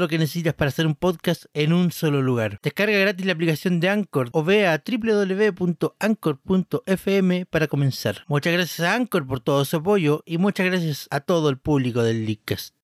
[0.00, 2.58] lo que necesitas para hacer un podcast en un solo lugar.
[2.62, 5.86] Descarga gratis la aplicación de Anchor o ve a www.anchor.fm
[7.46, 8.24] para comenzar.
[8.26, 12.02] Muchas gracias a Anchor por todo su apoyo y muchas gracias a todo el público
[12.02, 12.74] del Leadcast.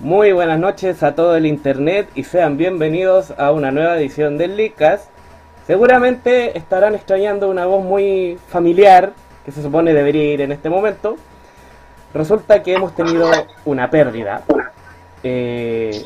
[0.00, 4.56] Muy buenas noches a todo el internet y sean bienvenidos a una nueva edición del
[4.56, 5.08] Leadcast.
[5.64, 9.12] Seguramente estarán extrañando una voz muy familiar
[9.44, 11.16] que se supone debería ir en este momento.
[12.14, 13.30] Resulta que hemos tenido
[13.64, 14.42] una pérdida.
[15.22, 16.04] Eh,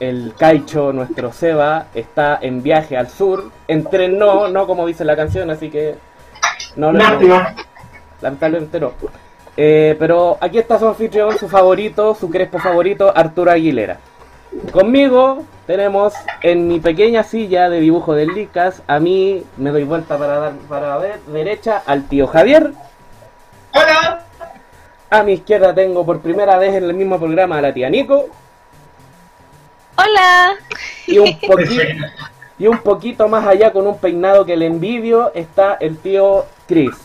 [0.00, 3.50] el Caicho, nuestro Seba, está en viaje al sur.
[3.68, 5.94] Entrenó, no como dice la canción, así que
[6.76, 6.98] no lo.
[8.20, 8.92] Lamentablemente no.
[9.56, 13.98] Eh, pero aquí está su anfitrión, su favorito, su crespo favorito, Arturo Aguilera.
[14.72, 16.12] Conmigo tenemos
[16.42, 20.52] en mi pequeña silla de dibujo del Licas, a mí me doy vuelta para dar
[20.68, 22.72] para ver derecha al tío Javier.
[23.72, 24.24] Hola.
[25.10, 28.26] A mi izquierda tengo por primera vez en el mismo programa a la tía Nico.
[29.96, 30.54] Hola.
[31.06, 31.82] Y un, poquito,
[32.58, 36.96] y un poquito más allá con un peinado que le envidio está el tío Chris.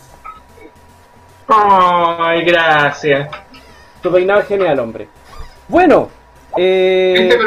[1.46, 3.30] Ay, gracias.
[4.02, 5.08] Tu peinado es genial, hombre.
[5.68, 6.08] Bueno,
[6.56, 7.38] eh,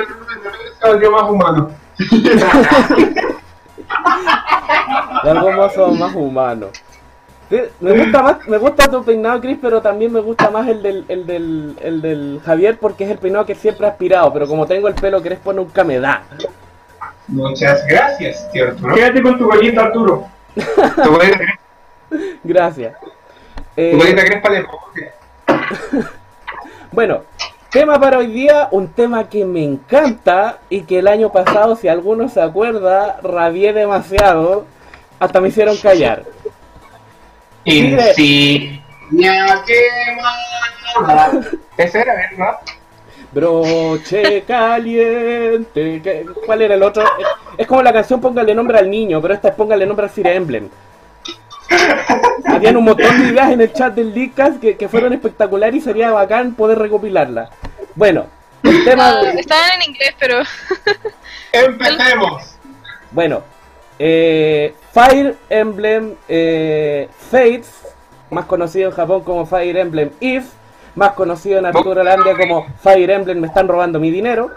[0.84, 1.72] Volvió más humano.
[5.24, 6.68] de algún modo más humano.
[7.80, 11.06] Me gusta más, me gusta tu peinado, Chris, pero también me gusta más el del,
[11.08, 14.66] el del, el del Javier porque es el peinado que siempre he aspirado, pero como
[14.66, 16.24] tengo el pelo crespo nunca me da.
[17.28, 18.96] Muchas gracias, tío Arturo.
[18.96, 20.28] Quédate con tu colita, Arturo.
[20.56, 20.62] Tu
[21.18, 21.44] crespa,
[22.44, 23.00] Gracias.
[23.00, 23.08] tu
[23.78, 24.66] Eh, colita crespa de.
[26.92, 27.22] Bueno,
[27.74, 31.88] tema para hoy día, un tema que me encanta y que el año pasado, si
[31.88, 34.66] alguno se acuerda, rabié demasiado,
[35.20, 36.24] hasta me hicieron callar.
[37.66, 38.84] Insignia
[39.66, 41.32] quemada.
[41.78, 42.56] Ese era, ¿verdad?
[43.32, 46.02] Broche caliente.
[46.04, 47.04] ¿qué- ¿Cuál era el otro?
[47.58, 50.28] Es, como la canción Póngale nombre al niño, pero esta es Póngale nombre al Fire
[50.36, 50.70] Emblem.
[52.46, 55.82] Habían un montón de ideas en el chat del Leadcast que, que fueron espectaculares y
[55.82, 57.50] sería bacán poder recopilarlas.
[57.96, 58.28] Bueno,
[58.64, 59.22] el tema.
[59.38, 60.42] Estaban en inglés, pero
[61.52, 62.56] Empecemos.
[63.12, 63.44] Bueno,
[64.00, 67.70] eh, Fire Emblem eh, Fates,
[68.32, 70.46] más conocido en Japón como Fire Emblem If,
[70.96, 74.52] más conocido en Arturo Holandia como Fire Emblem Me están robando mi dinero,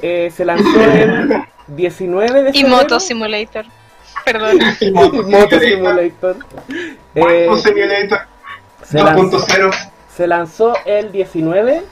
[0.00, 2.68] eh, se lanzó el 19 de y febrero.
[2.76, 3.66] Moto Simulator.
[4.24, 4.58] Perdón.
[5.28, 6.36] Moto Simulator.
[7.14, 8.20] Eh, Moto Simulator
[8.84, 9.90] se, lanzó, 2.0.
[10.16, 11.82] se lanzó el 19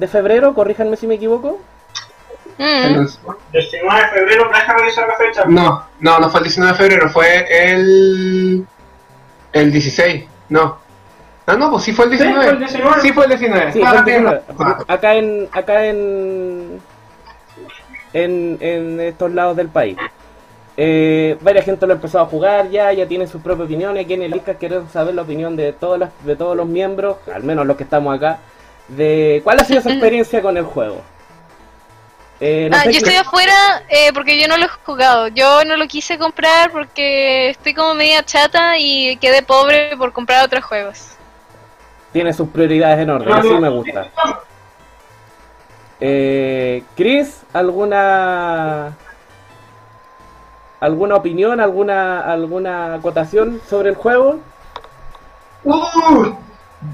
[0.00, 1.60] de febrero, corríjanme si me equivoco.
[2.58, 3.06] Mm.
[3.52, 5.44] 19 de febrero, déjame revisar la fecha.
[5.46, 8.66] No, no, no fue el 19 de febrero, fue el.
[9.52, 10.24] el 16.
[10.48, 10.78] No.
[11.46, 12.42] Ah, no, pues sí fue el 19.
[12.42, 13.00] fue el 19.
[13.02, 13.72] Sí fue el 19.
[13.72, 14.24] Sí, Ah, fue el bien.
[14.24, 14.84] 19.
[14.88, 16.80] acá en acá en,
[18.12, 19.96] en en estos lados del país.
[20.76, 24.04] Eh, varias gente lo empezó a jugar ya, ya tiene sus propias opiniones.
[24.04, 27.16] Aquí en el ICA queremos saber la opinión de todas las, de todos los miembros,
[27.34, 28.38] al menos los que estamos acá,
[28.96, 31.00] de cuál ha sido su experiencia con el juego.
[32.42, 35.28] Eh, no Ah, sé yo qué- estoy afuera eh, porque yo no lo he jugado.
[35.28, 40.44] Yo no lo quise comprar porque estoy como media chata y quedé pobre por comprar
[40.44, 41.06] otros juegos.
[42.12, 44.08] tiene sus prioridades en orden, así me gusta.
[46.00, 48.96] Eh, Chris, ¿alguna
[50.80, 54.40] alguna opinión, alguna alguna acotación sobre el juego?
[55.62, 56.32] Uh,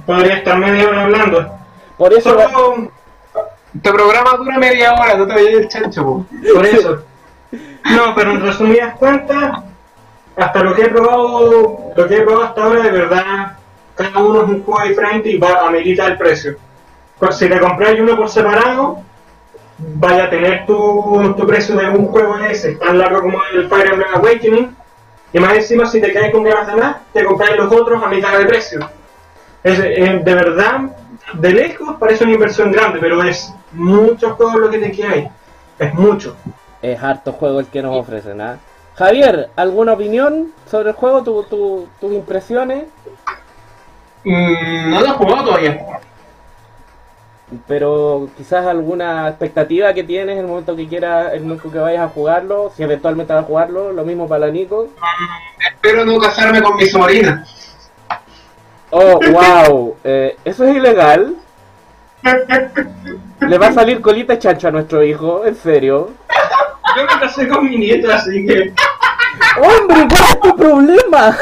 [0.05, 1.59] podría estar media hora hablando.
[1.97, 2.91] Por eso Solo
[3.75, 6.27] Este programa dura media hora, no te vayas el chancho, po.
[6.55, 7.03] por eso.
[7.95, 9.61] No, pero en resumidas cuentas,
[10.37, 13.57] hasta lo que he probado, lo que he probado hasta ahora, de verdad,
[13.95, 16.57] cada uno es un juego diferente y va a meditar el precio.
[17.19, 18.99] Pues si te compras uno por separado,
[19.79, 23.93] vaya a tener tu, tu precio de un juego ese, tan largo como el Fire
[23.93, 24.77] Emblem Awakening,
[25.33, 28.09] y más encima si te caes con ganas de más, te compras los otros a
[28.09, 28.89] mitad de precio.
[29.63, 30.81] Es, eh, de verdad,
[31.35, 35.29] de lejos parece una inversión grande, pero es mucho juego lo que te queda ahí.
[35.79, 36.37] Es mucho.
[36.83, 38.59] Es harto juego el que nos ofrecen, ¿ah?
[38.95, 41.23] Javier, ¿alguna opinión sobre el juego?
[41.23, 42.85] ¿Tu, tu, tus impresiones?
[44.25, 45.87] Mm, no lo he jugado todavía.
[47.69, 52.03] Pero quizás alguna expectativa que tienes en el momento que quieras, el momento que vayas
[52.03, 54.89] a jugarlo, si eventualmente vas a jugarlo, lo mismo para la Nico.
[54.97, 57.45] Mm, espero no casarme con mi sobrina.
[58.99, 61.37] Oh, wow, eh, eso es ilegal.
[63.41, 66.13] Le va a salir colita chancho a nuestro hijo, en serio.
[66.97, 68.73] Yo me casé con mi nieta, así que.
[69.59, 71.37] ¡Hombre, cuál es tu problema!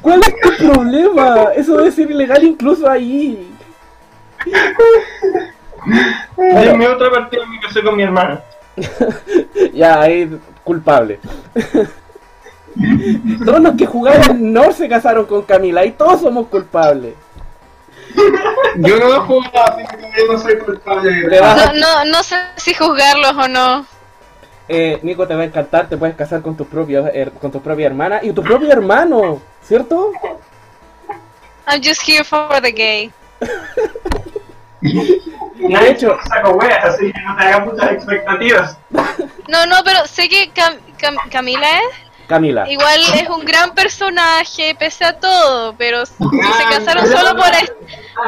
[0.00, 1.48] ¿Cuál es tu problema?
[1.56, 3.52] Eso debe ser ilegal incluso ahí.
[6.36, 8.42] En mi otra partida me casé con mi hermana.
[9.74, 11.18] ya, ahí culpable.
[13.44, 17.14] Todos los que jugaron no se casaron con Camila y todos somos culpables.
[18.76, 21.40] Yo no lo jugado, así que yo no soy culpable.
[21.40, 23.86] No, no, no sé si juzgarlos o no.
[24.68, 27.86] Eh, Nico, te va a encantar, te puedes casar con tus propios, con tu propia
[27.86, 30.12] hermana y tu propio hermano, ¿cierto?
[31.66, 33.12] I'm just here for the gay.
[34.80, 38.78] De hecho, saco weas, así que no te hagas muchas expectativas.
[39.48, 42.09] No, no, pero sé que Cam Cam Camila es.
[42.30, 42.70] Camila.
[42.70, 47.74] Igual es un gran personaje pese a todo, pero si se casaron solo por est-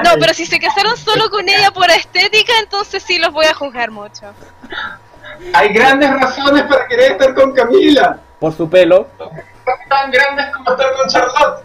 [0.05, 3.55] no, pero si se casaron solo con ella por estética, entonces sí los voy a
[3.55, 4.27] juzgar mucho.
[5.55, 8.19] Hay grandes razones para querer estar con Camila.
[8.41, 9.07] Por su pelo.
[9.89, 11.65] Tan grandes como estar con Charlotte.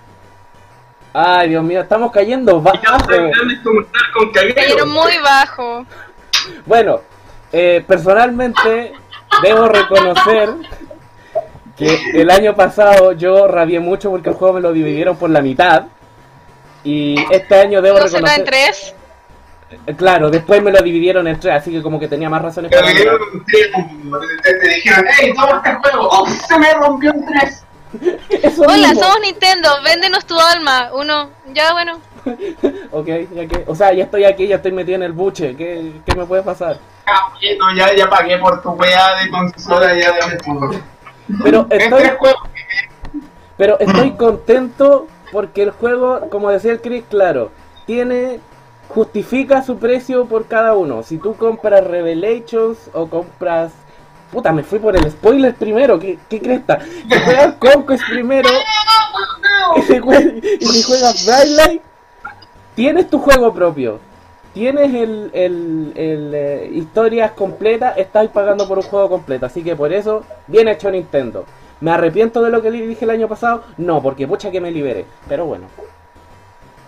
[1.14, 2.78] Ay, Dios mío, estamos cayendo bajo.
[2.80, 4.86] Tan grandes como estar con Cayeron Caguero.
[4.86, 5.86] muy bajo.
[6.68, 7.02] Bueno,
[7.52, 8.94] eh, personalmente
[9.42, 10.54] debo reconocer
[11.78, 15.42] que el año pasado yo rabié mucho porque el juego me lo dividieron por la
[15.42, 15.84] mitad.
[16.84, 18.46] Y este año debo ¿No será en reconocer...
[18.46, 18.96] tres?
[19.86, 22.72] Eh, Claro, después me lo dividieron en tres, así que como que tenía más razones
[22.72, 22.94] para te,
[24.54, 26.08] te dijeron, hey, toma este juego.
[26.10, 27.64] ¡Oh, se me rompió en tres!
[28.30, 29.04] Eso Hola, mismo.
[29.04, 30.92] somos Nintendo, véndenos tu alma.
[30.94, 32.00] Uno, ya bueno.
[32.92, 33.64] Ok, ya que...
[33.68, 35.56] O sea, ya estoy aquí, ya estoy metido en el buche.
[35.56, 36.78] ¿Qué, qué me puede pasar?
[37.06, 40.14] Caballero, ya, ya pagué por tu weá de consola, ya
[40.46, 40.72] todo.
[41.44, 42.04] Pero En estoy...
[43.58, 47.52] Pero estoy contento porque el juego, como decía el Chris, claro,
[47.88, 48.40] tiene
[48.90, 51.02] justifica su precio por cada uno.
[51.04, 53.72] Si tú compras Revelations o compras
[54.32, 56.80] puta, me fui por el spoiler primero, ¿qué, qué cresta?
[56.82, 58.50] Si juegas Conquest primero
[59.78, 61.82] y si jue- y si juegas Brightlight,
[62.76, 64.00] tienes tu juego propio.
[64.58, 69.46] Tienes el, el, el, eh, historias completas, estás pagando por un juego completo.
[69.46, 71.46] Así que por eso, bien hecho Nintendo.
[71.80, 73.64] ¿Me arrepiento de lo que le dije el año pasado?
[73.78, 75.06] No, porque pucha que me libere.
[75.30, 75.66] Pero bueno.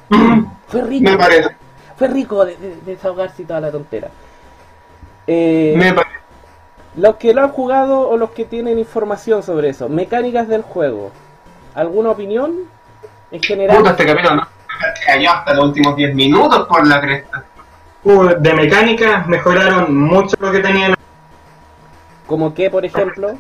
[0.68, 1.12] Fue rico.
[1.12, 1.56] Me parece.
[1.96, 4.08] Fue rico de, de- de desahogarse y toda la tontera.
[5.28, 6.16] Eh, Me parece.
[6.96, 11.12] los que lo han jugado o los que tienen información sobre eso, mecánicas del juego,
[11.76, 12.52] ¿alguna opinión?
[13.32, 14.48] En general, Puta, este camino no.
[15.06, 17.44] Cayó hasta los últimos 10 minutos por la cresta.
[18.04, 20.94] Uh, de mecánica mejoraron mucho lo que tenían.
[22.26, 23.38] como que, por ejemplo,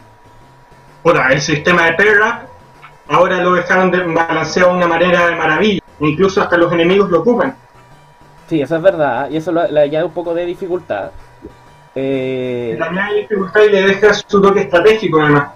[1.02, 2.46] Puta, el sistema de Perra
[3.08, 5.80] ahora lo dejaron de balanceado de una manera de maravilla.
[6.00, 7.56] Incluso hasta los enemigos lo ocupan.
[8.48, 11.12] sí, eso es verdad, y eso le añade un poco de dificultad.
[11.96, 15.50] Eh, Le añade dificultad y le deja su toque estratégico además.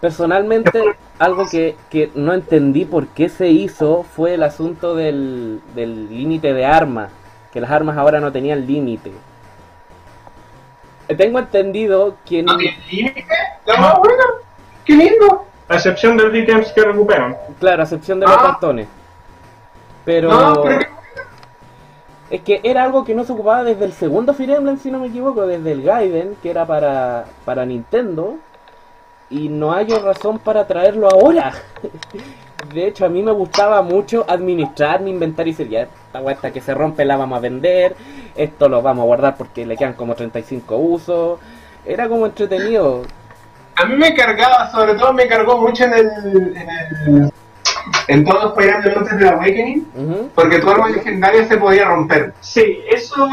[0.00, 6.08] personalmente, algo que, que no entendí por qué se hizo fue el asunto del del
[6.08, 7.10] límite de armas,
[7.56, 9.10] que las armas ahora no tenían límite.
[11.16, 13.24] Tengo entendido que ¿No tiene límite?
[13.66, 14.24] No, bueno.
[14.84, 15.46] Qué lindo.
[15.70, 17.34] A excepción de los ítems que recuperan.
[17.58, 18.42] Claro, a excepción de los Ah.
[18.42, 18.88] cartones.
[20.04, 20.86] Pero, No, pero qué-
[22.36, 24.98] es que era algo que no se ocupaba desde el segundo Fire Emblem, si no
[24.98, 28.34] me equivoco, desde el Gaiden, que era para, para Nintendo.
[29.30, 31.54] Y no hay razón para traerlo ahora.
[32.72, 36.36] De hecho, a mí me gustaba mucho administrar mi inventario y decir, ya, esta weá
[36.52, 37.94] que se rompe la vamos a vender,
[38.34, 41.38] esto lo vamos a guardar porque le quedan como 35 usos.
[41.84, 43.02] Era como entretenido.
[43.76, 46.06] A mí me cargaba, sobre todo me cargó mucho en el.
[46.56, 47.32] en el.
[48.08, 50.30] en todos Emblem antes del Awakening, Ujú.
[50.34, 52.32] porque tu arma legendaria se podía romper.
[52.40, 53.28] Sí, eso.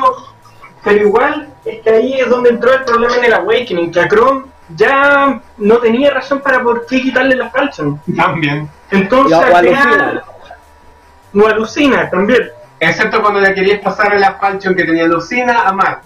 [0.84, 4.08] Pero igual es que ahí es donde entró el problema en el Awakening, que a
[4.08, 4.44] Chrome
[4.76, 8.00] ya no tenía razón para por qué quitarle la falchion.
[8.16, 8.70] También.
[8.94, 10.24] Entonces, O- o al alucina.
[11.36, 12.50] O alucina también.
[12.80, 16.02] Excepto cuando le querías pasar la falchion que tenía Lucina a Mark.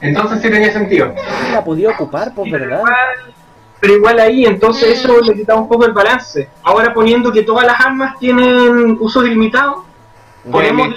[0.00, 1.14] Entonces sí tenía sentido.
[1.52, 2.78] La podía ocupar, pues, ¿verdad?
[2.78, 3.34] igual,
[3.80, 6.48] pero igual ahí, entonces eso le quita un poco el balance.
[6.62, 9.84] Ahora poniendo que todas las armas tienen uso ilimitado,
[10.50, 10.88] ponemos,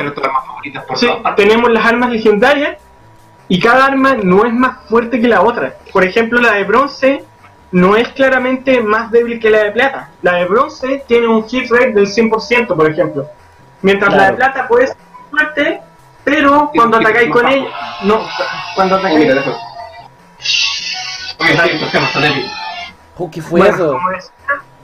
[0.96, 2.78] sí, tenemos las armas legendarias
[3.48, 5.76] y cada arma no es más fuerte que la otra.
[5.92, 7.24] Por ejemplo, la de bronce
[7.72, 10.10] no es claramente más débil que la de plata.
[10.22, 13.28] La de bronce tiene un hit rate del 100%, por ejemplo.
[13.82, 14.98] Mientras la de plata puede ser
[15.30, 15.82] fuerte,
[16.24, 17.70] pero cuando atacáis con ella,
[18.04, 18.28] no,
[18.76, 19.34] cuando atacáis...
[23.32, 24.00] ¿Qué fue eso?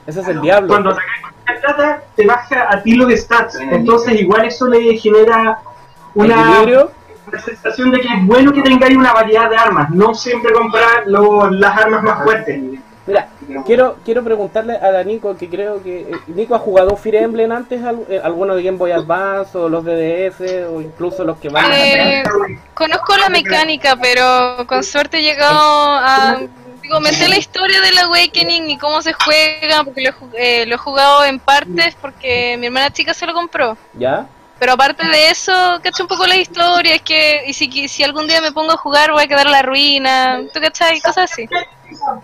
[0.06, 0.68] Ese es el diablo.
[0.68, 3.56] Cuando atacáis con la plata, te baja a tiro de stats.
[3.56, 5.58] Entonces, igual eso le genera
[6.14, 6.64] una,
[7.26, 9.90] una sensación de que es bueno que tengáis una variedad de armas.
[9.90, 12.60] No siempre comprar las armas más fuertes.
[13.06, 13.28] Mira,
[13.64, 16.00] quiero quiero preguntarle a Nico, que creo que...
[16.00, 17.80] Eh, ¿Nico ha jugado Fire Emblem antes?
[18.08, 22.24] Eh, ¿Alguno de Game Boy Advance o los DDS o incluso los que van eh,
[22.74, 26.40] Conozco la mecánica, pero con suerte he llegado a...
[26.82, 30.76] Digo, me sé la historia del Awakening y cómo se juega, porque lo, eh, lo
[30.76, 33.76] he jugado en partes porque mi hermana chica se lo compró.
[33.94, 34.28] ¿Ya?
[34.58, 38.26] Pero aparte de eso, cacho un poco la historia, es que y si, si algún
[38.26, 41.00] día me pongo a jugar voy a quedar en la ruina, ¿tú cachai?
[41.00, 41.48] Cosas así.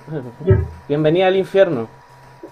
[0.89, 1.89] Bienvenida al infierno.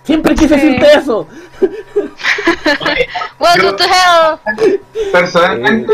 [0.02, 1.26] Siempre quise decirte eso.
[3.38, 4.80] Welcome to hell.
[5.12, 5.92] Personalmente,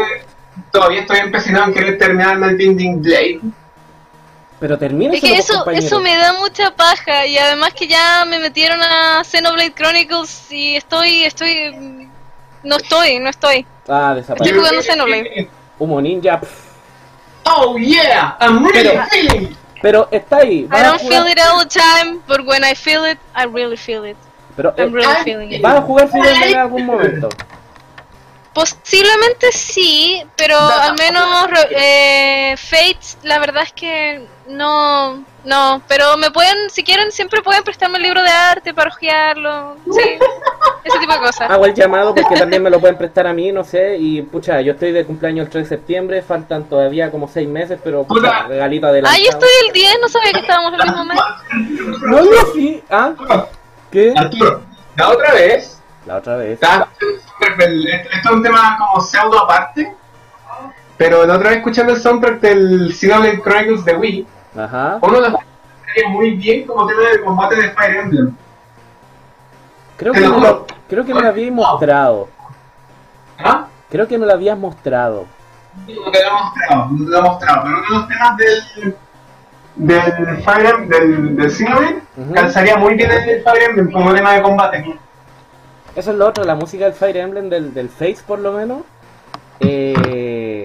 [0.70, 3.40] todavía estoy empecinado en querer terminar el Binding Blade.
[4.58, 8.38] Pero termina Es que eso, eso me da mucha paja y además que ya me
[8.38, 12.05] metieron a Xenoblade Chronicles y estoy, estoy,
[12.66, 13.66] no estoy, no estoy.
[13.88, 14.44] Ah, desapareció.
[14.46, 15.48] Estoy jugando Xenoblade.
[15.78, 16.40] Humo Ninja.
[17.44, 19.56] Oh yeah, I'm really Pero- feeling.
[19.82, 20.66] Pero está ahí.
[20.72, 23.76] I don't jugar- feel it all the time, but when I feel it, I really
[23.76, 24.16] feel it.
[24.56, 25.62] Pero eh, I'm really feeling it.
[25.62, 27.28] vas a jugar Emblem en algún momento.
[28.56, 31.26] Posiblemente sí, pero al menos
[31.72, 37.62] eh, Fates, la verdad es que no, no, pero me pueden, si quieren, siempre pueden
[37.64, 40.00] prestarme el libro de arte para ojearlo, sí,
[40.84, 41.50] ese tipo de cosas.
[41.50, 43.98] Hago el llamado porque también me lo pueden prestar a mí, no sé.
[43.98, 47.78] Y pucha, yo estoy de cumpleaños el 3 de septiembre, faltan todavía como 6 meses,
[47.84, 48.42] pero pucha, Puta.
[48.48, 49.18] regalito adelante.
[49.20, 51.18] Ah, yo estoy el 10, no sabía que estábamos el mismo mes.
[52.06, 52.82] No, no, sí.
[52.88, 53.12] ¿Ah?
[53.92, 54.14] ¿Qué?
[54.16, 54.62] Arturo,
[54.96, 55.75] la otra vez,
[56.06, 56.60] La otra vez.
[56.62, 56.96] esto
[57.40, 59.92] es un tema como pseudo aparte,
[60.96, 64.98] pero la otra vez escuchando el soundtrack del Xenoblade Chronicles de Wii, Ajá.
[65.02, 65.40] uno de los
[66.10, 68.36] muy bien como tema de combate de Fire Emblem.
[69.96, 72.28] Creo que, me lo, creo que me lo habías mostrado.
[73.38, 73.66] ¿Ah?
[73.90, 75.26] Creo que me lo habías mostrado.
[75.86, 78.36] No te lo he mostrado, no te lo he mostrado, pero uno de los temas
[78.36, 78.96] del,
[79.76, 82.02] del Fire Emblem, del, del Xenoblade,
[82.34, 84.98] calzaría muy bien en el Fire Emblem como tema de combate.
[85.96, 88.82] Eso es lo otro, la música del Fire Emblem, del, del Face por lo menos.
[89.60, 90.62] Eh,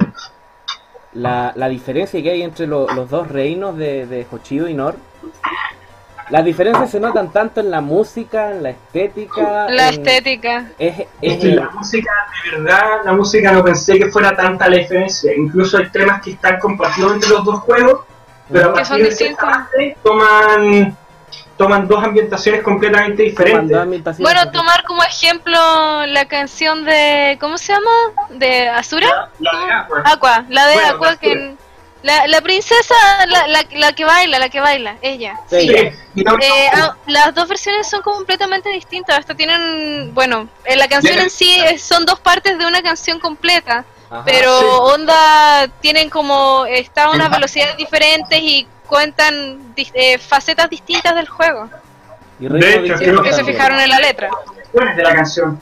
[1.14, 4.96] la, la diferencia que hay entre lo- los dos reinos de, de Hoshido y Nor.
[6.30, 9.70] Las diferencias se notan tanto en la música, en la estética.
[9.70, 10.66] La en- estética.
[10.80, 12.12] Es, Es es que la música,
[12.52, 15.34] de verdad, la música no pensé que fuera tanta la diferencia.
[15.36, 18.06] Incluso hay temas que están compartidos entre los dos juegos,
[18.50, 19.44] pero a Que son partir de distintos.
[19.44, 20.98] esta parte toman,
[21.62, 24.18] toman dos ambientaciones completamente diferentes.
[24.20, 27.92] Bueno, tomar como ejemplo la canción de, ¿cómo se llama?
[28.32, 29.30] ¿De Azura?
[29.40, 30.04] La de Aqua.
[30.06, 31.56] Aqua, la de Bueno, Aqua que...
[32.04, 32.96] La, la princesa,
[33.28, 35.36] la, la, la que baila, la que baila, ella.
[35.48, 35.70] Sí.
[35.70, 35.94] Eh,
[36.74, 39.20] ah, las dos versiones son completamente distintas.
[39.20, 43.20] Hasta tienen, bueno, en la canción en sí es- son dos partes de una canción
[43.20, 44.24] completa, Ajá.
[44.26, 44.66] pero sí.
[44.96, 51.70] onda tienen como está a unas velocidades diferentes y cuentan eh, facetas distintas del juego.
[52.42, 54.30] Y De hecho, distinto creo Que se fijaron en la letra.
[54.74, 55.62] de la canción.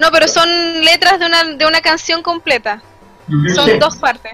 [0.00, 0.48] No, pero son
[0.84, 2.82] letras de una de una canción completa.
[3.54, 3.78] Son Sí.
[3.78, 4.32] dos partes.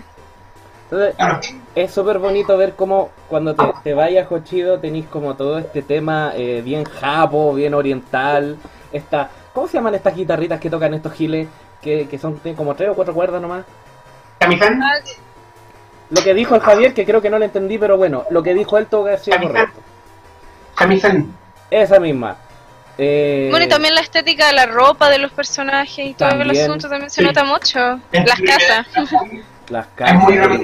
[0.90, 5.82] Entonces, es súper bonito ver cómo cuando te, te vayas Hochido tenéis como todo este
[5.82, 8.56] tema eh, bien japo, bien oriental.
[8.90, 11.46] Esta, ¿Cómo se llaman estas guitarritas que tocan estos giles?
[11.82, 13.64] Que, que son tienen como tres o cuatro cuerdas nomás.
[14.38, 14.98] Kamihan, Ah,
[16.14, 18.52] Lo que dijo el Javier, que creo que no lo entendí, pero bueno, lo que
[18.54, 19.80] dijo él todo que ha sido correcto.
[20.74, 21.32] Kamisan.
[21.70, 22.36] Esa misma.
[22.98, 26.38] Eh, Bueno, y también la estética de la ropa de los personajes y todo el
[26.40, 26.64] También.
[26.64, 27.26] asunto también se Sí.
[27.26, 27.98] nota mucho.
[28.12, 28.86] Es Las casas.
[29.70, 30.60] Las Es muy casas.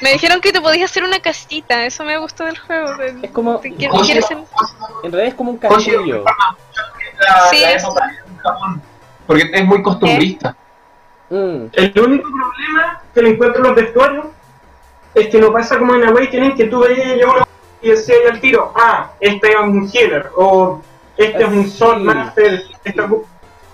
[0.00, 2.88] Me dijeron que te podías hacer una casita, eso me gustó del juego.
[3.22, 6.24] Es como, quieres ser- en realidad es como un castillo.
[7.50, 7.84] Sí, la es-
[9.26, 10.56] Porque es muy costumbrista.
[11.30, 14.26] Mm, el único problema que le encuentro en los vestuarios
[15.14, 17.46] es que no pasa como en Awakening que tú veías yo uno
[17.82, 20.80] y decías al tiro, ah, este es un healer, o
[21.16, 21.70] este es un Sí.
[21.70, 23.26] Sword Master, esta cu-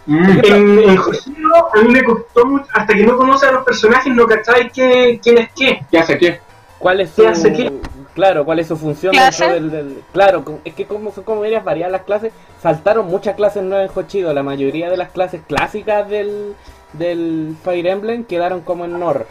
[0.06, 0.24] Mm.
[0.42, 4.26] En, en a mí me costó mucho, hasta que no conoces a los personajes no
[4.26, 5.82] cacháis que- quién es qué.
[5.90, 6.40] ¿Qué hace qué?
[6.78, 7.70] ¿Cuál es ¿Qué su, hace qué?
[8.14, 11.92] Claro, cuál es su función del, del- Claro, es que como son como medias variadas
[11.92, 14.32] las clases, saltaron muchas clases nuevas en Hochido.
[14.32, 16.54] La mayoría de las clases clásicas del,
[16.94, 19.26] del Fire Emblem quedaron como en Nor.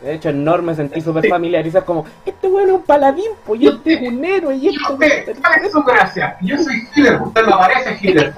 [0.00, 3.60] De hecho, en Nor me sentí súper familiarizado como, este bueno es un paladín, pues,
[3.62, 4.80] y este es un héroe, y este
[5.40, 6.36] ¿Cuál es su gracia?
[6.42, 8.34] Yo soy healer, usted no parece healer.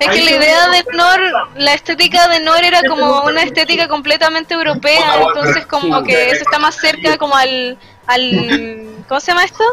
[0.00, 1.20] Es que la idea de Nor,
[1.54, 6.06] la estética de Nor era como una estética completamente europea, entonces como Sí.
[6.06, 9.64] que eso está más cerca como al, al ¿cómo se llama esto?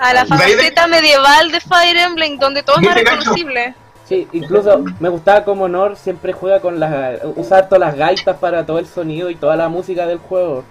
[0.00, 3.74] A la faceta medieval de Fire Emblem, donde todo es más reconocible.
[4.08, 7.20] Sí, incluso me gustaba como Nor siempre juega con las...
[7.34, 10.64] usar todas las gaitas para todo el sonido y toda la música del juego.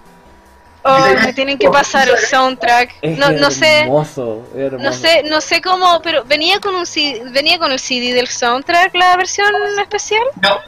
[0.88, 2.94] Oh, me tienen que pasar el soundtrack.
[3.02, 4.84] Es No, no sé, hermoso, hermoso.
[4.84, 8.28] no sé, no sé cómo, pero venía con un CD, venía con el CD del
[8.28, 9.48] soundtrack la versión
[9.80, 10.22] especial.
[10.40, 10.60] No,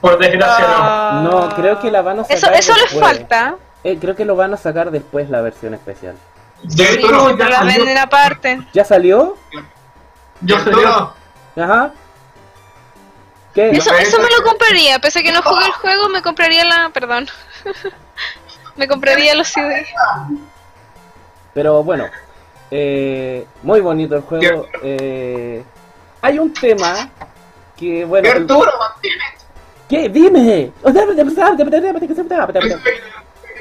[0.00, 0.74] por desgracia no.
[0.78, 1.20] Ah.
[1.30, 3.56] No, creo que la van a sacar Eso, eso les falta.
[3.84, 6.16] Eh, creo que lo van a sacar después la versión especial.
[6.62, 8.60] De Sí, Arturo, pero la venden aparte.
[8.72, 9.36] ¿Ya salió?
[10.40, 11.14] yo Arturo,
[11.54, 11.92] Ajá.
[13.56, 13.70] ¿Qué?
[13.70, 16.64] Eso, No, eso me lo compraría, pese a que no jugué el juego, me compraría
[16.64, 17.26] la, perdón,
[18.76, 19.84] me compraría los CD.
[21.54, 22.08] Pero bueno,
[22.70, 24.68] eh, muy bonito el juego.
[24.82, 25.64] Eh,
[26.20, 27.08] hay un tema
[27.76, 28.28] que, bueno...
[28.28, 29.24] el- Arturo, mantiene.
[29.88, 30.08] ¿Qué?
[30.10, 30.72] Dime.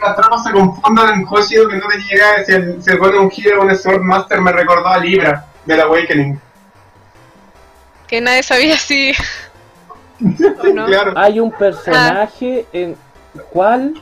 [0.01, 3.21] Las tropas se confundan en Hoshido que no te llega si el, si el bueno
[3.21, 6.39] un healer o un Swordmaster me recordó a Libra del Awakening.
[8.07, 9.13] Que nadie sabía si...
[10.22, 10.86] ¿O no?
[10.86, 11.13] Claro.
[11.15, 12.95] Hay un personaje en...
[13.51, 13.95] ¿Cuál?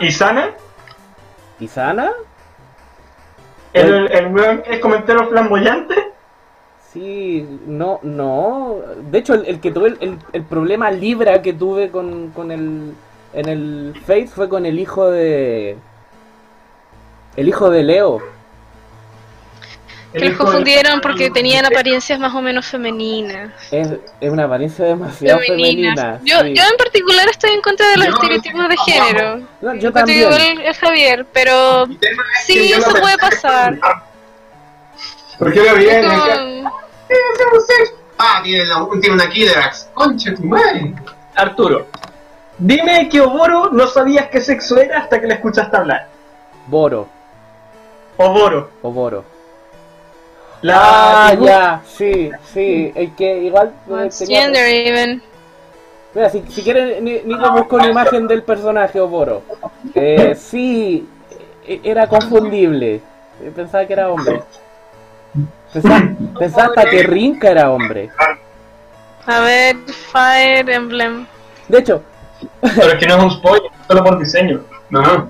[0.00, 0.50] ¿Y Sana?
[1.60, 2.12] ¿Isana?
[3.72, 5.94] ¿El, el weón que es comentario flamboyante?
[6.92, 8.76] Sí, no, no.
[9.10, 12.50] De hecho, el, el que tuve el, el- el problema Libra que tuve con, con
[12.50, 12.94] el
[13.34, 15.76] en el Face fue con el hijo de
[17.36, 18.22] el hijo de Leo.
[20.12, 23.50] Que los confundieron porque tenían apariencias más o menos femeninas.
[23.70, 23.88] Es,
[24.20, 26.18] es una apariencia demasiado femenina.
[26.24, 26.54] Yo, sí.
[26.54, 29.40] yo en particular estoy en contra de los estereotipos de género.
[29.60, 30.32] No, yo también.
[30.32, 31.98] el, el Javier, pero es
[32.46, 33.78] Sí, eso no puede pasar.
[35.38, 36.64] Porque lo vi en el
[38.20, 39.86] Ah, tiene, la- tiene una Killer Axe.
[39.94, 40.92] Concha tu madre.
[41.36, 41.86] Arturo,
[42.58, 46.08] dime que Oboro no sabías qué sexo era hasta que le escuchaste hablar.
[46.66, 47.08] Boro
[48.16, 48.70] Oboro.
[48.82, 49.24] o Boro.
[50.62, 52.92] La ah, ya, sí, sí.
[52.94, 53.72] Es que igual.
[53.90, 55.22] eh, even?
[56.14, 59.42] Mira, si, si quieren, ni, ni te busco una imagen del personaje Oboro.
[59.94, 61.08] Eh, sí,
[61.66, 63.00] e- era confundible.
[63.54, 64.42] Pensaba que era hombre.
[65.72, 66.02] Pensaba,
[66.38, 68.10] pensaba hasta que Rinka era hombre.
[69.26, 69.76] A ver,
[70.12, 71.26] Fire Emblem.
[71.68, 72.02] De hecho,
[72.60, 74.60] Pero es que no es un spoiler, solo por diseño.
[74.90, 75.28] No.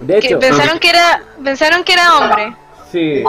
[0.00, 2.56] de Que hecho, pensaron que era pensaron que era hombre,
[2.90, 3.22] sí.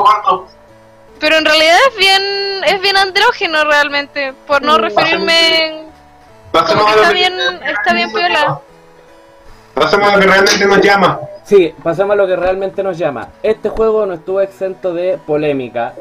[1.23, 2.21] Pero en realidad es bien
[2.65, 5.85] es bien andrógeno realmente, por no referirme
[6.51, 7.33] como que está bien
[7.65, 8.59] está bien piola.
[9.73, 11.19] Pasemos a lo que realmente nos llama.
[11.45, 13.29] Sí, pasamos a lo que realmente nos llama.
[13.41, 15.93] Este juego no estuvo exento de polémica.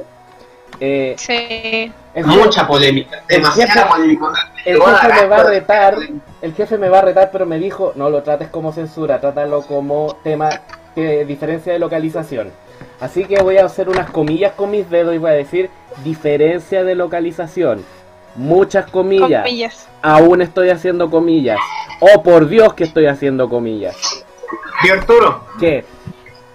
[0.80, 1.92] Eh, Sí.
[2.14, 3.22] el- Mucha polémica.
[3.28, 4.26] Demasiada polémica.
[4.64, 5.94] El jefe me va a retar,
[6.42, 9.62] el jefe me va a retar, pero me dijo, no lo trates como censura, trátalo
[9.62, 10.50] como tema
[10.96, 12.52] que diferencia de localización.
[13.00, 15.70] Así que voy a hacer unas comillas con mis dedos y voy a decir
[16.04, 17.84] diferencia de localización.
[18.34, 19.44] Muchas comillas.
[19.44, 19.88] Comillas.
[20.00, 21.58] Aún estoy haciendo comillas.
[22.00, 24.24] Oh, por Dios que estoy haciendo comillas.
[24.84, 25.84] Y Arturo, ¿Qué?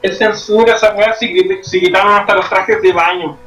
[0.01, 3.37] Es censura esa weá si, si quitaron hasta los trajes de baño.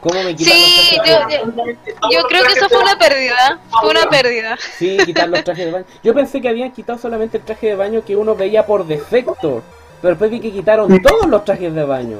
[0.00, 1.78] ¿Cómo me quitan Sí, los yo, trajes de baño?
[2.02, 4.56] yo, yo creo que eso fue una pérdida, fue una pérdida.
[4.76, 5.84] Sí, quitar los trajes de baño.
[6.04, 9.62] Yo pensé que habían quitado solamente el traje de baño que uno veía por defecto.
[10.00, 12.18] Pero después vi que quitaron todos los trajes de baño.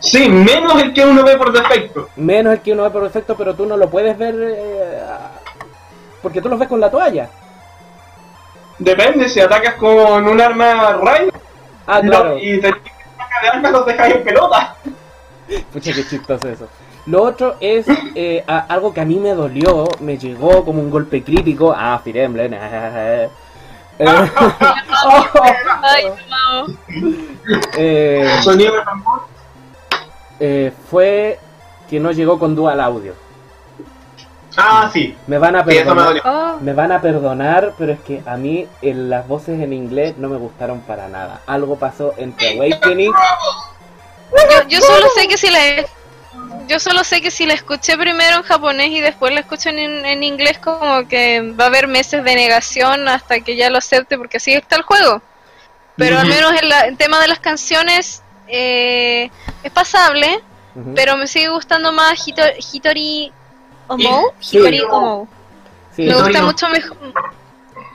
[0.00, 2.08] Sí, menos el que uno ve por defecto.
[2.16, 4.98] Menos el que uno ve por defecto, pero tú no lo puedes ver eh,
[6.22, 7.28] porque tú los ves con la toalla.
[8.78, 11.30] Depende, si atacas con un arma rayo
[11.86, 12.38] Ah, claro.
[12.38, 14.74] y te de armas los dejas en pelota.
[15.72, 16.68] Pucha, qué chistoso eso.
[17.06, 20.90] Lo otro es eh, a- algo que a mí me dolió, me llegó como un
[20.90, 21.74] golpe crítico.
[21.76, 22.52] Ah, Fire Emblem.
[22.54, 23.39] eh, Ay, no.
[27.76, 29.22] Eh, Sonido de tambor.
[30.38, 31.38] eh, fue
[31.88, 33.14] que no llegó con dual audio.
[34.56, 35.16] Ah, sí.
[35.26, 36.22] Me van a Sí, eso me perdonar.
[36.24, 40.16] Oh, Me van a perdonar, pero es que a mí en las voces en inglés
[40.18, 41.40] no me gustaron para nada.
[41.46, 43.12] Algo pasó entre Awakening.
[44.32, 45.58] yo, yo solo sé que si la
[46.68, 49.78] yo solo sé que si la escuché primero en japonés y después la escucho en,
[49.78, 54.16] en inglés como que va a haber meses de negación hasta que ya lo acepte
[54.16, 55.20] porque así está el juego.
[55.96, 59.30] pero al menos en el tema de las canciones eh,
[59.62, 60.40] es pasable,
[60.94, 63.32] pero me sigue gustando más Hitori
[63.88, 64.32] Omo.
[64.40, 65.28] Hitori Omo.
[65.96, 66.96] me gusta mucho mejor,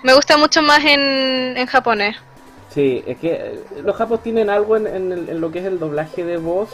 [0.04, 2.18] me gusta mucho más en, en japonés.
[2.74, 6.26] Sí, es que eh, los japos tienen algo en, en, lo que es el doblaje
[6.26, 6.70] de voz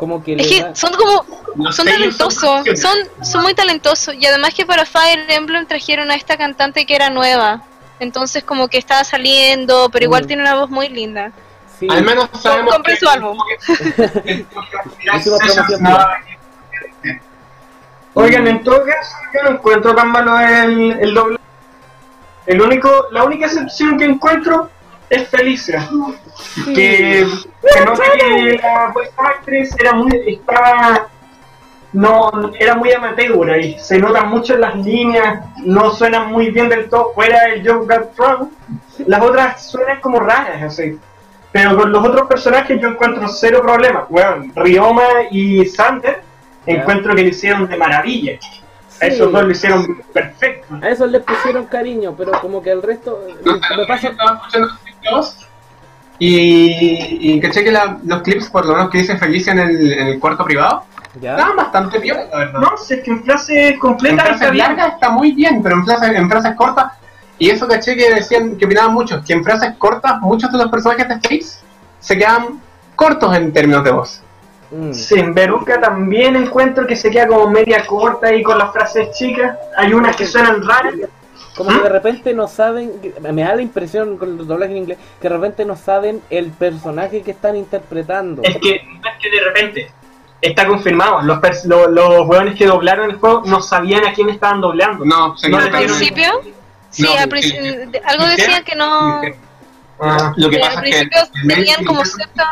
[0.00, 1.26] como que es que son como
[1.70, 4.14] son talentosos son son muy talentosos.
[4.14, 7.62] Y además que para Fire Emblem trajeron a esta cantante que era nueva.
[7.98, 10.26] Entonces como que estaba saliendo pero igual mm.
[10.26, 11.32] tiene una voz muy linda.
[11.78, 11.86] Sí.
[11.90, 13.38] al menos sabemos compre su álbum
[18.12, 21.38] oigan en todo caso yo no encuentro tan malo el, el doble.
[22.46, 24.70] El único la única excepción que encuentro
[25.10, 25.88] es Felicia.
[26.64, 27.26] Que,
[27.74, 31.08] que no que la voice actress era muy, estaba,
[31.92, 36.68] no, era muy amateur y se notan mucho en las líneas, no suenan muy bien
[36.68, 38.16] del todo, fuera el Joe Got
[39.06, 40.98] las otras suenan como raras, así.
[41.52, 44.08] Pero con los otros personajes yo encuentro cero problemas.
[44.08, 46.22] Bueno, Rioma y Sander
[46.64, 48.38] encuentro que lo hicieron de maravilla.
[49.00, 50.78] A esos dos lo hicieron perfecto.
[50.82, 53.26] A esos les pusieron cariño, pero como que el resto.
[53.44, 54.12] me pasa...
[56.22, 60.06] Y, y caché que los clips, por lo menos que dice Felicia en el, en
[60.08, 60.84] el cuarto privado,
[61.18, 61.30] ¿Ya?
[61.32, 62.60] estaban bastante bien, la verdad.
[62.60, 64.28] No, si es que en frases completas.
[64.28, 66.92] En frases largas está muy bien, pero en frases, en frases cortas.
[67.38, 70.70] Y eso caché que decían, que opinaban muchos, que en frases cortas muchos de los
[70.70, 71.64] personajes de Face
[72.00, 72.60] se quedan
[72.94, 74.22] cortos en términos de voz.
[74.70, 74.92] Mm.
[74.92, 79.10] Sí, en Beruca también encuentro que se queda como media corta y con las frases
[79.16, 79.56] chicas.
[79.76, 80.94] Hay unas que suenan raras.
[81.56, 84.98] Como que de repente no saben, me da la impresión con el doblaje en inglés,
[85.20, 88.42] que de repente no saben el personaje que están interpretando.
[88.42, 88.82] Es que, es
[89.20, 89.90] que de repente,
[90.40, 95.04] está confirmado, los, los, los que doblaron el juego no sabían a quién estaban doblando.
[95.04, 96.40] No, ¿No ¿Al principio?
[96.90, 99.20] Sí, al principio, algo decía que no...
[100.00, 102.44] Ah, lo que pasa al principio es que tenían como cierta...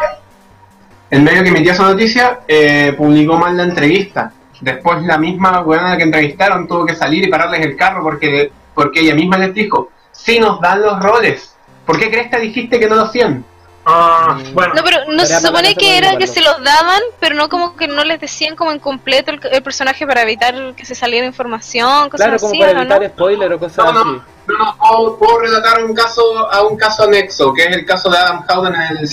[1.11, 4.33] El medio que emitía esa noticia eh, publicó mal la entrevista.
[4.61, 9.01] Después la misma buena que entrevistaron tuvo que salir y pararles el carro porque porque
[9.01, 11.53] ella misma les dijo, si nos dan los roles,
[11.85, 13.45] ¿por qué crees que dijiste que no lo hacían?
[13.85, 14.73] Ah, bueno.
[14.73, 17.89] No, pero no se supone que era que se los daban, pero no como que
[17.89, 22.29] no les decían como en completo el, personaje para evitar que se saliera información, cosas
[22.29, 24.21] claro, como para evitar spoiler o cosas no, así.
[24.47, 28.09] No, no, puedo, puedo, relatar un caso a un caso anexo, que es el caso
[28.11, 29.09] de Adam Howden en el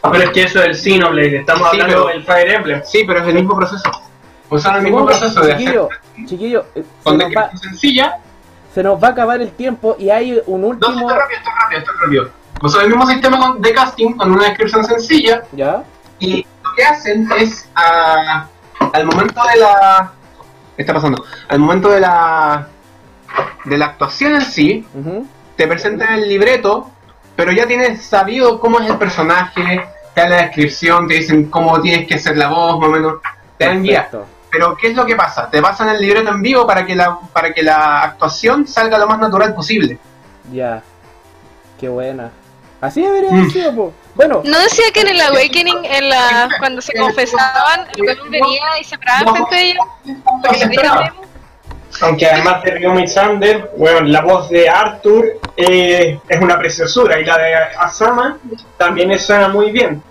[0.00, 0.12] Xenoblade.
[0.12, 2.82] Pero es que eso es el Xenoblade, estamos hablando del Fire Emblem.
[2.84, 3.90] Sí, pero es el mismo proceso.
[4.50, 5.88] Usaron el mismo proceso de chiquillo,
[6.26, 8.20] chiquillo, eh, con descripción sencilla
[8.74, 10.92] se nos va a acabar el tiempo y hay un último.
[10.92, 12.30] No, está rápido, está rápido, está rápido.
[12.60, 15.44] Usan el mismo sistema de casting con una descripción sencilla.
[15.52, 15.84] ¿Ya?
[16.18, 20.12] Y lo que hacen es al momento de la.
[20.74, 21.24] ¿Qué está pasando?
[21.48, 22.68] Al momento de la.
[23.64, 24.86] de la actuación en sí,
[25.56, 26.90] te presentan el libreto,
[27.36, 31.80] pero ya tienes sabido cómo es el personaje, te dan la descripción, te dicen cómo
[31.80, 33.14] tienes que hacer la voz, más o menos.
[33.58, 34.08] Te dan guía.
[34.50, 35.50] Pero ¿qué es lo que pasa?
[35.50, 39.08] Te pasan el libreto en vivo para que la, para que la actuación salga lo
[39.08, 39.98] más natural posible.
[40.52, 40.82] Ya.
[41.80, 42.30] Qué buena.
[42.80, 43.50] Así debería haber mm.
[43.50, 44.42] sido, Bueno.
[44.44, 48.84] ¿No decía que en el Awakening, en la, cuando se confesaban, el weón venía y
[48.84, 51.14] se paraba frente a ella?
[52.00, 57.24] Aunque además de Ryomi Sander, bueno, la voz de Arthur eh, es una preciosura y
[57.24, 58.38] la de Asama
[58.76, 60.02] también suena muy bien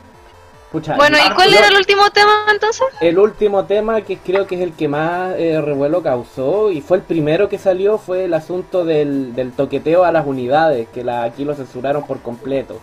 [0.97, 2.87] bueno, ¿y cuál era el último tema entonces?
[2.99, 6.97] El último tema que creo que es el que más eh, revuelo causó y fue
[6.97, 11.23] el primero que salió fue el asunto del, del toqueteo a las unidades, que la,
[11.23, 12.79] aquí lo censuraron por completo.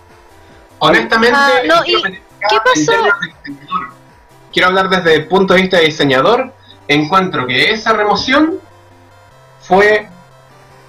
[0.78, 2.92] Honestamente, ah, ¿qué pasó?
[4.52, 6.52] Quiero hablar desde el punto de vista de diseñador.
[6.86, 8.60] Encuentro que esa remoción
[9.70, 10.08] fue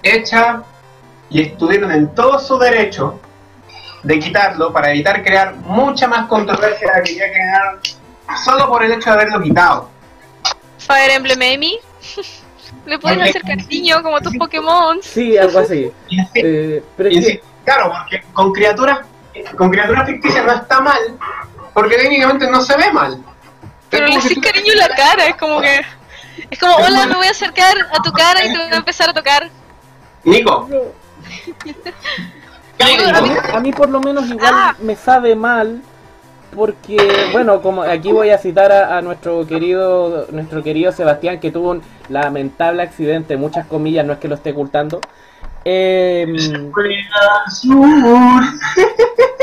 [0.02, 0.64] hecha
[1.30, 3.20] y estuvieron en todo su derecho
[4.02, 7.78] de quitarlo para evitar crear mucha más controversia de la que ya crear
[8.44, 9.88] solo por el hecho de haberlo quitado.
[10.78, 11.78] Fire Emblem Amy.
[12.86, 14.98] Le pueden hacer cariño como tus Pokémon.
[15.00, 15.92] Sí, algo así.
[16.34, 16.82] Eh,
[17.64, 19.06] claro, porque con criaturas
[19.56, 20.98] con criaturas ficticias no está mal,
[21.72, 23.22] porque técnicamente no se ve mal.
[23.88, 25.82] Pero le haces cariño en la cara, es como que...
[26.50, 29.10] Es como, hola, me voy a acercar a tu cara y te voy a empezar
[29.10, 29.48] a tocar.
[30.24, 30.68] Nico.
[33.52, 34.76] A mí, por lo menos igual ah.
[34.80, 35.82] me sabe mal
[36.54, 36.98] porque
[37.32, 41.82] bueno como aquí voy a citar a, nuestro querido nuestro querido Sebastián que tuvo un
[42.10, 45.00] lamentable accidente muchas comillas no es que lo esté ocultando
[45.64, 46.36] em,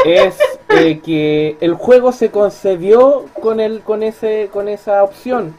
[0.06, 0.38] es
[0.70, 5.56] eh, que el juego se concebió con el con ese con esa opción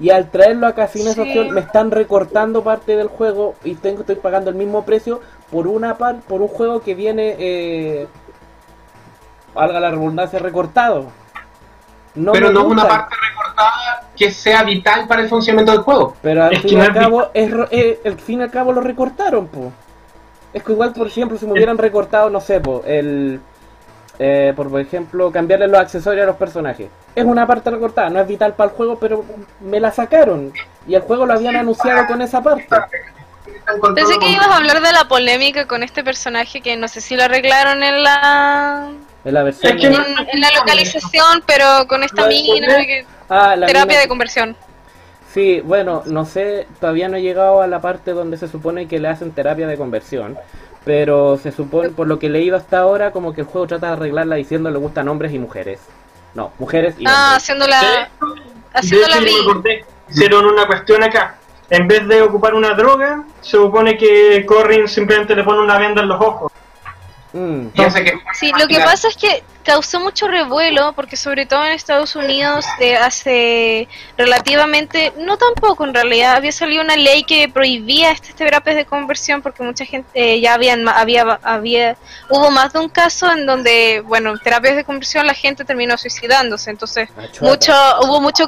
[0.00, 4.00] y al traerlo acá sin esa opción me están recortando parte del juego y tengo
[4.00, 8.08] estoy pagando el mismo precio por una par, por un juego que viene eh,
[9.54, 11.06] valga la redundancia, recortado.
[12.14, 16.16] No pero no es una parte recortada que sea vital para el funcionamiento del juego.
[16.22, 17.52] Pero al fin y al cabo, es,
[18.04, 19.72] el fin y al cabo lo recortaron, po.
[20.52, 23.40] Es que igual, por ejemplo, si me hubieran recortado, no sé, po, el...
[24.16, 26.88] Eh, por ejemplo, cambiarle los accesorios a los personajes.
[27.14, 29.24] Es una parte recortada, no es vital para el juego, pero
[29.60, 30.52] me la sacaron.
[30.86, 32.66] Y el juego lo habían anunciado con esa parte.
[33.94, 37.16] Pensé que ibas a hablar de la polémica con este personaje que no sé si
[37.16, 38.90] lo arreglaron en la
[39.24, 42.68] en la versión en, la localización, pero con esta mina
[43.30, 44.56] ah, terapia de conversión.
[45.32, 49.00] Sí, bueno, no sé, todavía no he llegado a la parte donde se supone que
[49.00, 50.38] le hacen terapia de conversión,
[50.84, 53.88] pero se supone, por lo que he leído hasta ahora, como que el juego trata
[53.88, 55.80] de arreglarla diciendo le gustan hombres y mujeres.
[56.34, 58.10] No, mujeres y ah, haciéndola,
[58.72, 59.16] haciéndola
[60.08, 61.36] Hicieron una cuestión acá.
[61.70, 66.02] En vez de ocupar una droga, se supone que Corrin simplemente le pone una venda
[66.02, 66.52] en los ojos.
[67.32, 67.68] Mm.
[68.34, 72.66] Sí, lo que pasa es que causó mucho revuelo porque sobre todo en Estados Unidos
[72.78, 78.76] de hace relativamente, no tampoco en realidad, había salido una ley que prohibía estas terapias
[78.76, 81.96] de conversión porque mucha gente eh, ya habían, había, había,
[82.28, 86.70] hubo más de un caso en donde, bueno, terapias de conversión la gente terminó suicidándose,
[86.70, 87.72] entonces ah, mucho,
[88.02, 88.46] hubo mucho,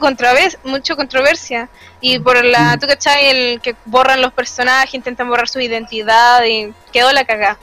[0.65, 1.69] mucho controversia.
[2.01, 6.73] Y por la, tú cachai, el que borran los personajes, intentan borrar su identidad y
[6.93, 7.59] quedó la cagada.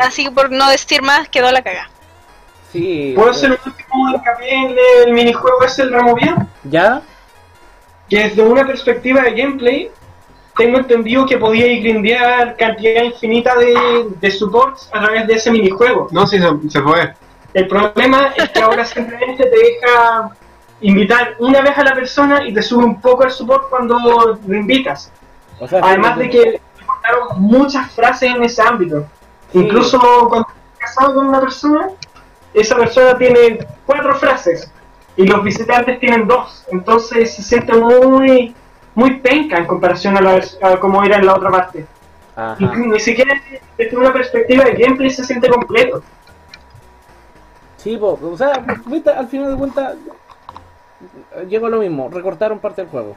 [0.00, 1.90] Así que por no decir más, quedó la cagada.
[2.72, 3.12] Sí.
[3.16, 6.36] ¿Puedo hacer un último hincapié en el minijuego ese, el removido?
[6.64, 7.02] ¿Ya?
[8.08, 9.90] Que desde una perspectiva de gameplay,
[10.56, 13.74] tengo entendido que podía grindear cantidad infinita de,
[14.20, 16.08] de supports a través de ese minijuego.
[16.10, 17.14] No, sí, se, se puede.
[17.54, 20.30] El problema es que ahora simplemente te deja
[20.80, 24.54] invitar una vez a la persona y te sube un poco el support cuando lo
[24.54, 25.12] invitas.
[25.82, 29.06] Además de que cortaron muchas frases en ese ámbito.
[29.52, 31.88] Incluso cuando estás casado con una persona,
[32.54, 34.70] esa persona tiene cuatro frases
[35.16, 36.66] y los visitantes tienen dos.
[36.70, 38.54] Entonces se siente muy
[38.94, 40.40] muy penca en comparación a, la,
[40.80, 41.86] como era en la otra parte.
[42.58, 43.34] Y ni siquiera
[43.76, 46.02] desde una perspectiva de gameplay se siente completo.
[47.76, 48.62] Sí, o sea,
[49.16, 49.94] al final de cuentas,
[51.48, 53.16] llegó lo mismo, recortaron parte del juego.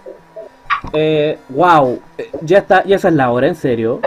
[0.91, 2.01] Eh, wow,
[2.41, 3.99] ya está, ya esa es la hora, en serio.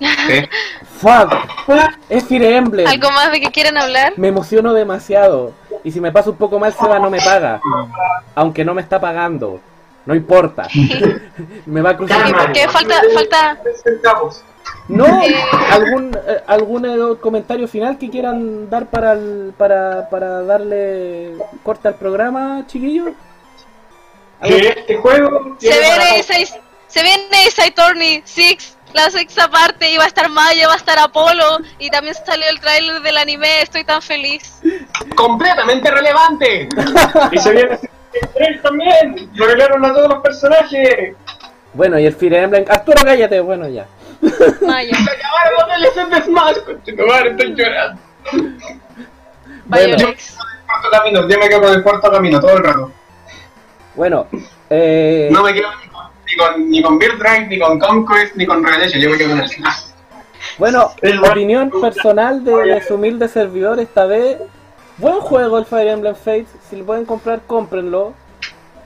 [1.00, 1.34] Fuck,
[2.08, 2.86] es Fire Emblem.
[2.86, 4.14] ¿Algo más de que quieren hablar?
[4.16, 5.52] Me emociono demasiado.
[5.84, 7.60] Y si me pasa un poco mal, Seba no me paga.
[8.34, 9.60] Aunque no me está pagando.
[10.06, 10.68] No importa.
[11.66, 12.28] me va a cruzar.
[12.28, 13.58] ¿Y por qué falta, falta...
[14.88, 15.34] No, eh.
[15.70, 19.18] algún eh, algún eh, comentario final que quieran dar para
[19.56, 23.10] para, para darle corte al programa, chiquillos.
[24.40, 26.24] este juego se viene
[26.86, 31.58] se viene Saturni 6 la sexta parte, iba a estar Maya, va a estar Apolo,
[31.78, 34.60] y también salió el trailer del anime, estoy tan feliz.
[35.14, 36.68] ¡Completamente relevante!
[37.32, 37.78] y se viene
[38.12, 41.14] el 3 también, revelaron a todos los personajes.
[41.74, 43.86] Bueno, y el Fire Emblem, Arturo, cállate, bueno, ya.
[44.66, 44.94] Maya.
[44.96, 48.02] Se acabaron los DLCs de Smash, continuar, estoy llorando.
[49.66, 50.08] Bueno, yo,
[50.90, 52.92] camino, yo me quedo con el cuarto camino todo el rato.
[53.94, 54.26] Bueno,
[54.70, 55.28] eh...
[55.30, 55.68] No me quedo
[56.28, 59.30] ni con, ni con Beard Drive, ni con Conquest, ni con Revelation, yo me quedo
[59.30, 59.88] con el Smash.
[60.58, 60.90] Bueno,
[61.30, 64.38] opinión personal de su humilde servidor esta vez.
[64.98, 68.14] Buen juego el Fire Emblem Fates, si lo pueden comprar, cómprenlo.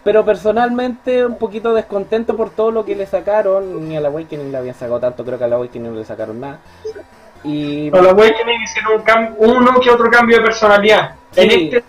[0.04, 3.88] Pero personalmente un poquito descontento por todo lo que le sacaron.
[3.88, 6.04] Ni a la Awakening le habían sacado tanto, creo que a la Awakening no le
[6.04, 6.58] sacaron nada.
[7.44, 7.88] Y...
[7.96, 9.02] A la Awakening hicieron
[9.38, 11.14] un uno que otro cambio de personalidad.
[11.36, 11.84] En este,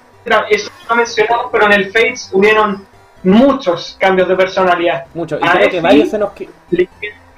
[0.50, 2.86] eso no mencionado, pero en el Fates hubieron
[3.24, 5.06] muchos cambios de personalidad.
[5.14, 6.32] Muchos, y creo que varios se nos...
[6.70, 6.90] Le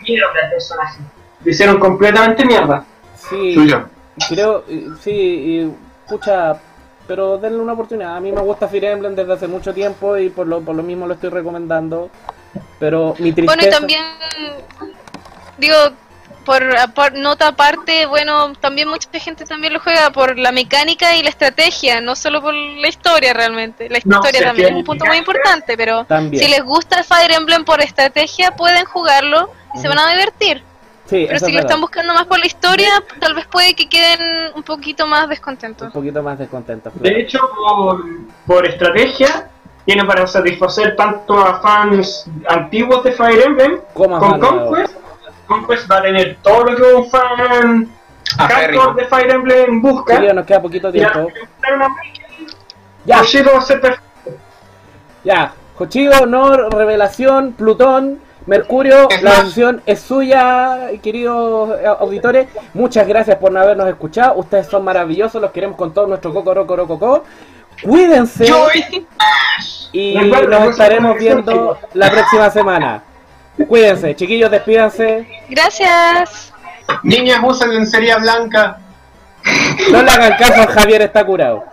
[0.02, 1.00] hicieron al personaje.
[1.44, 2.86] Le hicieron completamente mierda.
[3.16, 3.56] Sí,
[4.30, 4.64] creo,
[5.02, 5.72] sí, y,
[6.08, 6.60] pucha,
[7.08, 8.16] pero denle una oportunidad.
[8.16, 10.84] A mí me gusta Fire Emblem desde hace mucho tiempo y por lo, por lo
[10.84, 12.10] mismo lo estoy recomendando.
[12.80, 13.56] Pero mi tristeza...
[13.56, 14.04] Bueno, y también,
[15.58, 15.76] digo,
[16.46, 21.24] por, por, nota aparte, bueno, también mucha gente también lo juega por la mecánica y
[21.24, 23.90] la estrategia, no solo por la historia realmente.
[23.90, 27.66] La historia también es un punto muy importante, pero si les gusta el Fire Emblem
[27.66, 30.64] por estrategia, pueden jugarlo y se van a divertir.
[31.10, 34.64] pero si lo están buscando más por la historia, tal vez puede que queden un
[34.64, 35.88] poquito más descontentos.
[35.88, 36.94] Un poquito más descontentos.
[37.02, 38.06] De hecho, por,
[38.46, 39.50] por estrategia,
[39.86, 45.05] tiene para satisfacer tanto a fans antiguos de Fire Emblem como con Conquest
[45.48, 47.90] Conquest va a tener todo lo que un fan
[48.38, 50.18] hardcore de Fire Emblem busca.
[50.18, 51.28] Sí, nos queda poquito tiempo.
[53.06, 53.22] Ya.
[53.22, 54.06] Hoshido va a ser perfecto.
[55.24, 55.54] Ya.
[55.78, 62.48] Hochido, Honor, Revelación, Plutón, Mercurio, la decisión es suya, queridos auditores.
[62.74, 64.36] Muchas gracias por no habernos escuchado.
[64.36, 67.24] Ustedes son maravillosos, los queremos con todo nuestro coco, roco, roco, coco.
[67.84, 68.46] Cuídense.
[69.92, 73.04] Y nos estaremos viendo la próxima semana.
[73.68, 75.28] Cuídense, chiquillos, despídanse.
[75.50, 76.54] Gracias.
[77.04, 78.80] Niñas, usen lencería blanca.
[79.92, 81.66] No le hagan caso, Javier está curado.